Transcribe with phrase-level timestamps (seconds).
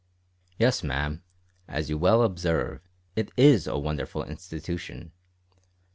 [0.57, 1.21] "Yes, ma'am,
[1.67, 2.81] as you well observe,
[3.15, 5.11] it is a wonderful institution.